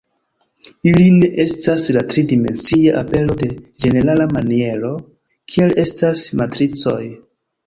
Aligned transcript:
Ili 0.91 1.03
ne 1.17 1.27
estas 1.43 1.85
la 1.97 2.01
tri 2.13 2.23
dimensia 2.31 2.95
apero 3.03 3.35
de 3.43 3.51
ĝenerala 3.85 4.27
maniero, 4.33 4.91
kiel 5.53 5.77
estas 5.85 6.27
matricoj. 6.43 6.99